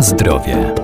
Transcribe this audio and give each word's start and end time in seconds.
Zdrowie. 0.00 0.74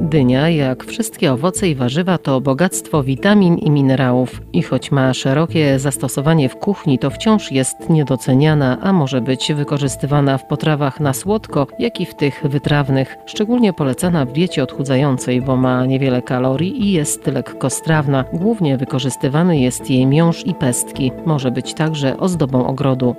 Dynia, 0.00 0.48
jak 0.48 0.84
wszystkie 0.84 1.32
owoce 1.32 1.68
i 1.68 1.74
warzywa, 1.74 2.18
to 2.18 2.40
bogactwo 2.40 3.02
witamin 3.02 3.58
i 3.58 3.70
minerałów. 3.70 4.42
I 4.52 4.62
choć 4.62 4.90
ma 4.90 5.14
szerokie 5.14 5.78
zastosowanie 5.78 6.48
w 6.48 6.56
kuchni, 6.56 6.98
to 6.98 7.10
wciąż 7.10 7.52
jest 7.52 7.90
niedoceniana, 7.90 8.78
a 8.82 8.92
może 8.92 9.20
być 9.20 9.52
wykorzystywana 9.52 10.38
w 10.38 10.46
potrawach 10.46 11.00
na 11.00 11.12
słodko, 11.12 11.66
jak 11.78 12.00
i 12.00 12.06
w 12.06 12.14
tych 12.14 12.42
wytrawnych. 12.44 13.16
Szczególnie 13.26 13.72
polecana 13.72 14.24
w 14.24 14.32
diecie 14.32 14.62
odchudzającej, 14.62 15.42
bo 15.42 15.56
ma 15.56 15.86
niewiele 15.86 16.22
kalorii 16.22 16.82
i 16.82 16.92
jest 16.92 17.26
lekkostrawna. 17.26 18.24
Głównie 18.32 18.76
wykorzystywany 18.76 19.58
jest 19.58 19.90
jej 19.90 20.06
miąższ 20.06 20.46
i 20.46 20.54
pestki. 20.54 21.12
Może 21.26 21.50
być 21.50 21.74
także 21.74 22.16
ozdobą 22.16 22.66
ogrodu. 22.66 23.16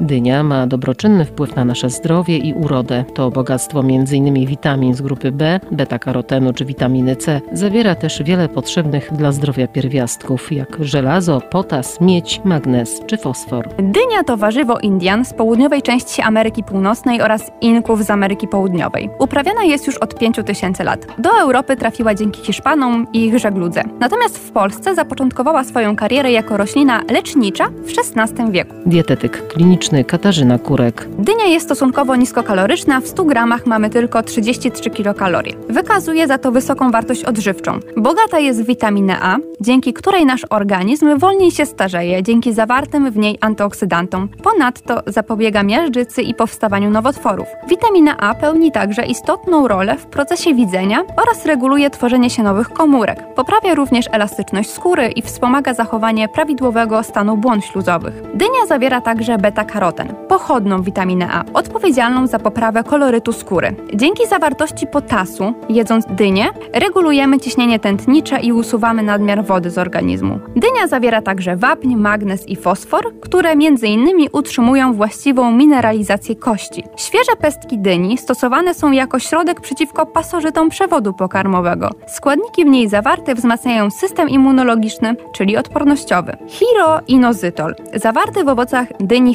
Dynia 0.00 0.42
ma 0.42 0.66
dobroczynny 0.66 1.24
wpływ 1.24 1.56
na 1.56 1.64
nasze 1.64 1.90
zdrowie 1.90 2.36
i 2.38 2.54
urodę. 2.54 3.04
To 3.14 3.30
bogactwo 3.30 3.80
m.in. 3.80 4.46
witamin 4.46 4.94
z 4.94 5.02
grupy 5.02 5.32
B, 5.32 5.60
beta-karotenu 5.72 6.52
czy 6.52 6.64
witaminy 6.64 7.16
C. 7.16 7.40
Zawiera 7.52 7.94
też 7.94 8.22
wiele 8.22 8.48
potrzebnych 8.48 9.12
dla 9.12 9.32
zdrowia 9.32 9.68
pierwiastków, 9.68 10.52
jak 10.52 10.76
żelazo, 10.80 11.40
potas, 11.40 12.00
miedź, 12.00 12.40
magnez 12.44 13.00
czy 13.06 13.16
fosfor. 13.16 13.68
Dynia 13.76 14.24
to 14.26 14.36
warzywo 14.36 14.78
Indian 14.78 15.24
z 15.24 15.34
południowej 15.34 15.82
części 15.82 16.22
Ameryki 16.22 16.64
Północnej 16.64 17.22
oraz 17.22 17.50
Inków 17.60 18.04
z 18.04 18.10
Ameryki 18.10 18.48
Południowej. 18.48 19.10
Uprawiana 19.18 19.62
jest 19.62 19.86
już 19.86 19.96
od 19.96 20.18
5000 20.18 20.84
lat. 20.84 21.06
Do 21.18 21.30
Europy 21.40 21.76
trafiła 21.76 22.14
dzięki 22.14 22.42
Hiszpanom 22.42 23.06
i 23.12 23.24
ich 23.24 23.38
żegludze. 23.38 23.82
Natomiast 24.00 24.38
w 24.38 24.52
Polsce 24.52 24.94
zapoczątkowała 24.94 25.64
swoją 25.64 25.96
karierę 25.96 26.32
jako 26.32 26.56
roślina 26.56 27.02
lecznicza 27.10 27.68
w 27.68 28.18
XVI 28.18 28.52
wieku. 28.52 28.74
Dietetyk 28.86 29.48
kliniczny 29.48 29.89
Katarzyna 30.06 30.58
Kurek. 30.58 31.08
Dynia 31.18 31.44
jest 31.44 31.66
stosunkowo 31.66 32.16
niskokaloryczna, 32.16 33.00
w 33.00 33.08
100 33.08 33.24
gramach 33.24 33.66
mamy 33.66 33.90
tylko 33.90 34.22
33 34.22 34.90
kilokalorie. 34.90 35.54
Wykazuje 35.68 36.26
za 36.26 36.38
to 36.38 36.52
wysoką 36.52 36.90
wartość 36.90 37.24
odżywczą. 37.24 37.78
Bogata 37.96 38.38
jest 38.38 38.62
w 38.62 38.66
witaminę 38.66 39.16
A, 39.22 39.36
dzięki 39.60 39.92
której 39.92 40.26
nasz 40.26 40.46
organizm 40.50 41.18
wolniej 41.18 41.50
się 41.50 41.66
starzeje 41.66 42.22
dzięki 42.22 42.52
zawartym 42.52 43.10
w 43.10 43.16
niej 43.16 43.38
antyoksydantom. 43.40 44.28
Ponadto 44.28 45.02
zapobiega 45.06 45.62
miażdżycy 45.62 46.22
i 46.22 46.34
powstawaniu 46.34 46.90
nowotworów. 46.90 47.46
Witamina 47.68 48.16
A 48.16 48.34
pełni 48.34 48.72
także 48.72 49.06
istotną 49.06 49.68
rolę 49.68 49.96
w 49.96 50.06
procesie 50.06 50.54
widzenia 50.54 51.02
oraz 51.16 51.46
reguluje 51.46 51.90
tworzenie 51.90 52.30
się 52.30 52.42
nowych 52.42 52.68
komórek. 52.68 53.34
Poprawia 53.34 53.74
również 53.74 54.06
elastyczność 54.12 54.70
skóry 54.70 55.08
i 55.08 55.22
wspomaga 55.22 55.74
zachowanie 55.74 56.28
prawidłowego 56.28 57.02
stanu 57.02 57.36
błon 57.36 57.60
śluzowych. 57.60 58.22
Dynia 58.34 58.66
zawiera 58.68 59.00
także 59.00 59.38
beta-karoten 59.80 60.14
pochodną 60.28 60.82
witaminę 60.82 61.28
A, 61.32 61.44
odpowiedzialną 61.54 62.26
za 62.26 62.38
poprawę 62.38 62.84
kolorytu 62.84 63.32
skóry. 63.32 63.74
Dzięki 63.94 64.26
zawartości 64.26 64.86
potasu, 64.86 65.54
jedząc 65.68 66.06
dynię, 66.06 66.46
regulujemy 66.72 67.40
ciśnienie 67.40 67.78
tętnicze 67.78 68.40
i 68.40 68.52
usuwamy 68.52 69.02
nadmiar 69.02 69.44
wody 69.44 69.70
z 69.70 69.78
organizmu. 69.78 70.38
Dynia 70.56 70.86
zawiera 70.86 71.22
także 71.22 71.56
wapń, 71.56 71.94
magnez 71.94 72.48
i 72.48 72.56
fosfor, 72.56 73.20
które 73.20 73.50
m.in. 73.50 74.28
utrzymują 74.32 74.92
właściwą 74.92 75.52
mineralizację 75.52 76.36
kości. 76.36 76.84
Świeże 76.96 77.32
pestki 77.40 77.78
dyni 77.78 78.18
stosowane 78.18 78.74
są 78.74 78.92
jako 78.92 79.18
środek 79.18 79.60
przeciwko 79.60 80.06
pasożytom 80.06 80.68
przewodu 80.68 81.12
pokarmowego. 81.12 81.90
Składniki 82.06 82.64
w 82.64 82.68
niej 82.68 82.88
zawarte 82.88 83.34
wzmacniają 83.34 83.90
system 83.90 84.28
immunologiczny, 84.28 85.16
czyli 85.34 85.56
odpornościowy. 85.56 86.36
Hiroinozytol, 86.48 87.74
zawarty 87.94 88.44
w 88.44 88.48
owocach 88.48 88.88
dyni 89.00 89.34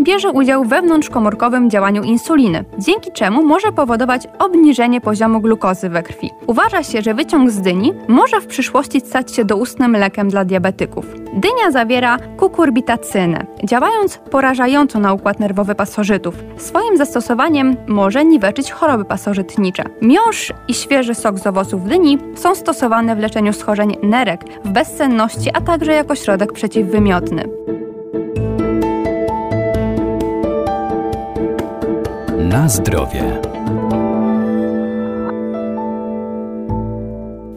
bierze 0.00 0.30
udział 0.30 0.64
w 0.64 0.68
wewnątrzkomórkowym 0.68 1.70
działaniu 1.70 2.02
insuliny, 2.02 2.64
dzięki 2.78 3.12
czemu 3.12 3.42
może 3.42 3.72
powodować 3.72 4.28
obniżenie 4.38 5.00
poziomu 5.00 5.40
glukozy 5.40 5.88
we 5.88 6.02
krwi. 6.02 6.30
Uważa 6.46 6.82
się, 6.82 7.02
że 7.02 7.14
wyciąg 7.14 7.50
z 7.50 7.60
dyni 7.60 7.92
może 8.08 8.40
w 8.40 8.46
przyszłości 8.46 9.00
stać 9.00 9.34
się 9.34 9.44
doustnym 9.44 9.92
lekiem 9.92 10.28
dla 10.28 10.44
diabetyków. 10.44 11.06
Dynia 11.34 11.70
zawiera 11.70 12.18
kukurbitacynę, 12.36 13.46
działając 13.64 14.18
porażająco 14.30 14.98
na 14.98 15.12
układ 15.12 15.40
nerwowy 15.40 15.74
pasożytów. 15.74 16.34
Swoim 16.56 16.96
zastosowaniem 16.96 17.76
może 17.86 18.24
niweczyć 18.24 18.70
choroby 18.70 19.04
pasożytnicze. 19.04 19.84
Miąższ 20.02 20.52
i 20.68 20.74
świeży 20.74 21.14
sok 21.14 21.38
z 21.38 21.46
owoców 21.46 21.84
dyni 21.84 22.18
są 22.34 22.54
stosowane 22.54 23.16
w 23.16 23.18
leczeniu 23.18 23.52
schorzeń 23.52 23.96
nerek, 24.02 24.40
w 24.64 24.68
bezsenności, 24.68 25.50
a 25.54 25.60
także 25.60 25.92
jako 25.92 26.14
środek 26.14 26.52
przeciwwymiotny. 26.52 27.44
Na 32.56 32.68
zdrowie. 32.68 33.40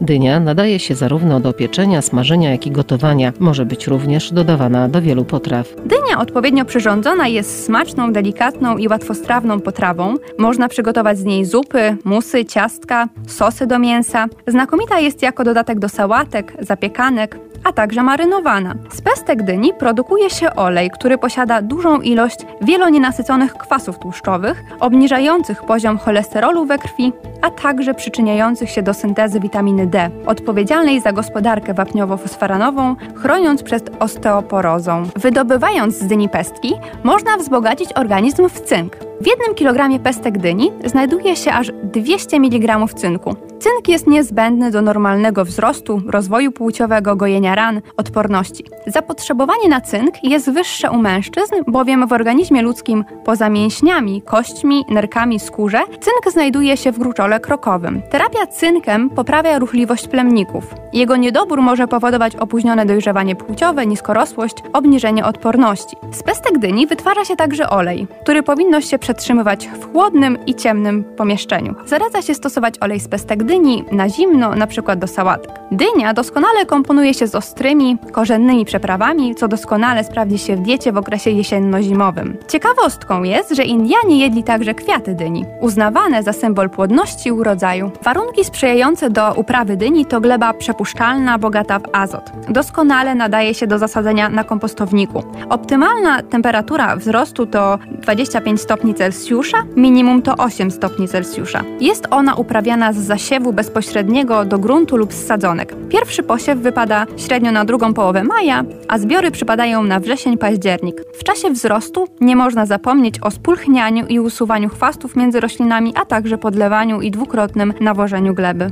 Dynia 0.00 0.40
nadaje 0.40 0.78
się 0.78 0.94
zarówno 0.94 1.40
do 1.40 1.52
pieczenia, 1.52 2.02
smażenia, 2.02 2.50
jak 2.50 2.66
i 2.66 2.70
gotowania. 2.70 3.32
Może 3.38 3.66
być 3.66 3.86
również 3.86 4.32
dodawana 4.32 4.88
do 4.88 5.02
wielu 5.02 5.24
potraw. 5.24 5.68
Dynia 5.86 6.18
odpowiednio 6.18 6.64
przyrządzona 6.64 7.28
jest 7.28 7.64
smaczną, 7.64 8.12
delikatną 8.12 8.76
i 8.76 8.88
łatwostrawną 8.88 9.60
potrawą. 9.60 10.14
Można 10.38 10.68
przygotować 10.68 11.18
z 11.18 11.24
niej 11.24 11.44
zupy, 11.44 11.96
musy, 12.04 12.44
ciastka, 12.44 13.08
sosy 13.26 13.66
do 13.66 13.78
mięsa. 13.78 14.26
Znakomita 14.46 14.98
jest 14.98 15.22
jako 15.22 15.44
dodatek 15.44 15.78
do 15.78 15.88
sałatek, 15.88 16.56
zapiekanek, 16.60 17.38
a 17.64 17.72
także 17.72 18.02
marynowana. 18.02 18.74
Z 18.92 19.00
pestek 19.00 19.42
dyni 19.42 19.72
produkuje 19.78 20.30
się 20.30 20.54
olej, 20.54 20.90
który 20.90 21.18
posiada 21.18 21.62
dużą 21.62 22.00
ilość 22.00 22.38
wielonienasyconych 22.60 23.54
kwasów 23.54 23.98
tłuszczowych, 23.98 24.62
obniżających 24.80 25.62
poziom 25.62 25.98
cholesterolu 25.98 26.64
we 26.64 26.78
krwi, 26.78 27.12
a 27.42 27.50
także 27.50 27.94
przyczyniających 27.94 28.70
się 28.70 28.82
do 28.82 28.94
syntezy 28.94 29.40
witaminy 29.40 29.86
D, 29.86 30.10
odpowiedzialnej 30.26 31.00
za 31.00 31.12
gospodarkę 31.12 31.74
wapniowo-fosforanową, 31.74 32.96
chroniąc 33.16 33.62
przed 33.62 34.02
osteoporozą. 34.02 35.02
Wydobywając 35.16 35.98
z 35.98 36.06
dyni 36.06 36.28
pestki, 36.28 36.74
można 37.04 37.36
wzbogacić 37.36 37.92
organizm 37.92 38.48
w 38.48 38.60
cynk. 38.60 38.96
W 39.20 39.26
jednym 39.26 39.54
kilogramie 39.54 40.00
pestek 40.00 40.38
dyni 40.38 40.72
znajduje 40.84 41.36
się 41.36 41.52
aż 41.52 41.72
200 41.82 42.36
mg 42.36 42.86
cynku. 42.94 43.49
Cynk 43.60 43.88
jest 43.88 44.06
niezbędny 44.06 44.70
do 44.70 44.82
normalnego 44.82 45.44
wzrostu, 45.44 46.02
rozwoju 46.06 46.52
płciowego, 46.52 47.16
gojenia 47.16 47.54
ran, 47.54 47.80
odporności. 47.96 48.64
Zapotrzebowanie 48.86 49.68
na 49.68 49.80
cynk 49.80 50.14
jest 50.24 50.50
wyższe 50.50 50.90
u 50.90 50.98
mężczyzn, 50.98 51.54
bowiem 51.66 52.06
w 52.06 52.12
organizmie 52.12 52.62
ludzkim 52.62 53.04
poza 53.24 53.48
mięśniami, 53.48 54.22
kośćmi, 54.22 54.84
nerkami, 54.88 55.40
skórze, 55.40 55.78
cynk 55.88 56.32
znajduje 56.32 56.76
się 56.76 56.92
w 56.92 56.98
gruczole 56.98 57.40
krokowym. 57.40 58.02
Terapia 58.10 58.46
cynkiem 58.46 59.10
poprawia 59.10 59.58
ruchliwość 59.58 60.08
plemników. 60.08 60.74
Jego 60.92 61.16
niedobór 61.16 61.62
może 61.62 61.88
powodować 61.88 62.36
opóźnione 62.36 62.86
dojrzewanie 62.86 63.36
płciowe, 63.36 63.86
niskorosłość, 63.86 64.56
obniżenie 64.72 65.24
odporności. 65.24 65.96
Z 66.12 66.22
pestek 66.22 66.58
dyni 66.58 66.86
wytwarza 66.86 67.24
się 67.24 67.36
także 67.36 67.70
olej, 67.70 68.06
który 68.22 68.42
powinno 68.42 68.80
się 68.80 68.98
przetrzymywać 68.98 69.68
w 69.68 69.92
chłodnym 69.92 70.38
i 70.46 70.54
ciemnym 70.54 71.04
pomieszczeniu. 71.04 71.74
Zaleca 71.86 72.22
się 72.22 72.34
stosować 72.34 72.74
olej 72.80 73.00
z 73.00 73.08
pestek 73.08 73.44
dyni 73.44 73.49
na 73.92 74.08
zimno, 74.08 74.52
np. 74.52 74.96
do 74.96 75.06
sałatek. 75.06 75.60
Dynia 75.72 76.14
doskonale 76.14 76.66
komponuje 76.66 77.14
się 77.14 77.26
z 77.26 77.34
ostrymi, 77.34 77.98
korzennymi 78.12 78.64
przeprawami, 78.64 79.34
co 79.34 79.48
doskonale 79.48 80.04
sprawdzi 80.04 80.38
się 80.38 80.56
w 80.56 80.60
diecie 80.60 80.92
w 80.92 80.96
okresie 80.96 81.30
jesienno-zimowym. 81.30 82.36
Ciekawostką 82.48 83.22
jest, 83.22 83.56
że 83.56 83.64
Indianie 83.64 84.18
jedli 84.18 84.44
także 84.44 84.74
kwiaty 84.74 85.14
dyni, 85.14 85.44
uznawane 85.60 86.22
za 86.22 86.32
symbol 86.32 86.70
płodności 86.70 87.32
urodzaju. 87.32 87.90
Warunki 88.02 88.44
sprzyjające 88.44 89.10
do 89.10 89.32
uprawy 89.32 89.76
dyni 89.76 90.06
to 90.06 90.20
gleba 90.20 90.54
przepuszczalna, 90.54 91.38
bogata 91.38 91.78
w 91.78 91.82
azot. 91.92 92.32
Doskonale 92.48 93.14
nadaje 93.14 93.54
się 93.54 93.66
do 93.66 93.78
zasadzenia 93.78 94.28
na 94.28 94.44
kompostowniku. 94.44 95.22
Optymalna 95.48 96.22
temperatura 96.22 96.96
wzrostu 96.96 97.46
to 97.46 97.78
25 97.90 98.60
stopni 98.60 98.94
Celsjusza, 98.94 99.62
minimum 99.76 100.22
to 100.22 100.36
8 100.36 100.70
stopni 100.70 101.08
Celsjusza. 101.08 101.62
Jest 101.80 102.06
ona 102.10 102.34
uprawiana 102.34 102.92
z 102.92 102.96
zasiewu 102.96 103.39
bezpośredniego 103.52 104.44
do 104.44 104.58
gruntu 104.58 104.96
lub 104.96 105.12
z 105.12 105.26
sadzonek. 105.26 105.74
Pierwszy 105.88 106.22
posiew 106.22 106.58
wypada 106.58 107.06
średnio 107.16 107.52
na 107.52 107.64
drugą 107.64 107.94
połowę 107.94 108.24
maja, 108.24 108.64
a 108.88 108.98
zbiory 108.98 109.30
przypadają 109.30 109.82
na 109.82 110.00
wrzesień-październik. 110.00 111.02
W 111.18 111.24
czasie 111.24 111.50
wzrostu 111.50 112.08
nie 112.20 112.36
można 112.36 112.66
zapomnieć 112.66 113.20
o 113.20 113.30
spulchnianiu 113.30 114.06
i 114.06 114.20
usuwaniu 114.20 114.68
chwastów 114.68 115.16
między 115.16 115.40
roślinami, 115.40 115.92
a 115.96 116.04
także 116.04 116.38
podlewaniu 116.38 117.00
i 117.00 117.10
dwukrotnym 117.10 117.74
nawożeniu 117.80 118.34
gleby. 118.34 118.70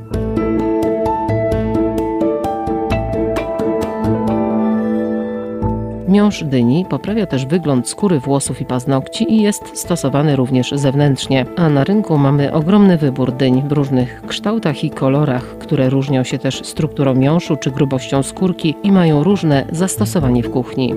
Miąższ 6.09 6.45
dyni 6.45 6.85
poprawia 6.89 7.27
też 7.27 7.47
wygląd 7.47 7.89
skóry, 7.89 8.21
włosów 8.21 8.61
i 8.61 8.65
paznokci 8.65 9.33
i 9.33 9.43
jest 9.43 9.79
stosowany 9.79 10.37
również 10.37 10.71
zewnętrznie. 10.71 11.47
A 11.57 11.69
na 11.69 11.85
rynku 11.85 12.19
mamy 12.19 12.53
ogromny 12.53 12.99
wybór 12.99 13.33
dyń 13.33 13.63
w 13.69 13.73
różnych 13.73 14.23
kształtach 14.27 14.85
i 14.85 14.91
kolorach, 14.91 15.59
które 15.59 15.91
różnią 15.91 16.25
się 16.25 16.39
też 16.39 16.65
strukturą 16.65 17.15
miąższu 17.15 17.57
czy 17.57 17.71
grubością 17.71 18.23
skórki 18.23 18.75
i 18.83 18.93
mają 18.93 19.25
różne 19.25 19.65
zastosowanie 19.73 20.43
w 20.43 20.51
kuchni. 20.51 20.95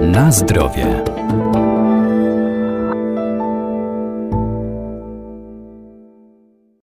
Na 0.00 0.32
zdrowie. 0.32 1.09